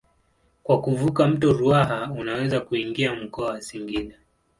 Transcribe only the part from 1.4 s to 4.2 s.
Ruaha unaweza kuingia mkoa wa Singida.